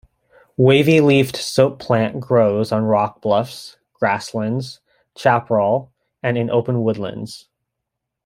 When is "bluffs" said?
3.21-3.77